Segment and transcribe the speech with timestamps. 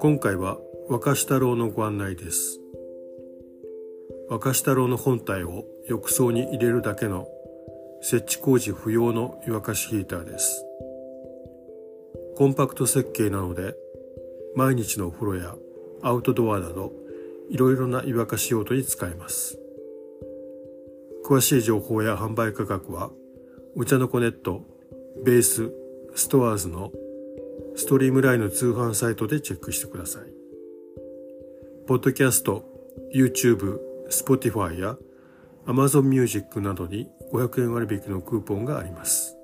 [0.00, 2.58] 今回は若志太郎のご案内です。
[4.28, 7.28] 若志太郎の本体を浴槽に入れるだけの
[8.02, 10.64] 設置工事不要の湯沸かしヒーターです。
[12.36, 13.76] コンパクト設計なので
[14.56, 15.54] 毎日のお風呂や
[16.02, 16.92] アウトドアなど
[17.50, 19.60] いろいろな湯沸かし用途に使えます。
[21.24, 23.12] 詳しい情報や販売価格は
[23.76, 24.79] お茶の子ネット
[25.24, 25.72] ベース
[26.14, 26.92] ストアーズの
[27.76, 30.22] ストリームラインの通販サイトでチェックしてください。
[31.86, 32.64] ポッドキャスト
[33.14, 33.78] YouTube、
[34.08, 34.96] Spotify や
[35.66, 39.36] Amazon Music などに500円割引のクーポンがあります。